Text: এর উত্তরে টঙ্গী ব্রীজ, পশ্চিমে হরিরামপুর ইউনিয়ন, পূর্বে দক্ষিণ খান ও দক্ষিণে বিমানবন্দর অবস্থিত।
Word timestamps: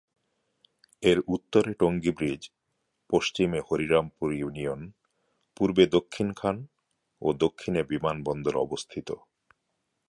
এর 1.03 1.19
উত্তরে 1.27 1.71
টঙ্গী 1.73 2.11
ব্রীজ, 2.11 2.41
পশ্চিমে 3.09 3.59
হরিরামপুর 3.61 4.29
ইউনিয়ন, 4.33 4.81
পূর্বে 5.57 5.83
দক্ষিণ 5.87 6.27
খান 6.33 6.57
ও 7.21 7.27
দক্ষিণে 7.33 7.81
বিমানবন্দর 7.83 8.55
অবস্থিত। 8.57 9.09